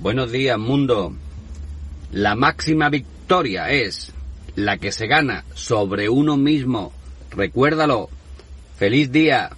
Buenos 0.00 0.30
días, 0.30 0.56
mundo. 0.56 1.12
La 2.12 2.36
máxima 2.36 2.88
victoria 2.88 3.70
es 3.70 4.12
la 4.54 4.78
que 4.78 4.92
se 4.92 5.08
gana 5.08 5.44
sobre 5.54 6.08
uno 6.08 6.36
mismo. 6.36 6.92
Recuérdalo. 7.32 8.08
Feliz 8.76 9.10
día. 9.10 9.50